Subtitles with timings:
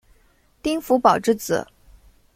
[0.63, 1.67] 丁福保之子。